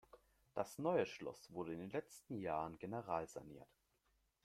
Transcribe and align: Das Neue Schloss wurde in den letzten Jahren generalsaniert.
Das 0.55 0.79
Neue 0.79 1.05
Schloss 1.05 1.53
wurde 1.53 1.73
in 1.73 1.77
den 1.79 1.91
letzten 1.91 2.39
Jahren 2.39 2.79
generalsaniert. 2.79 3.69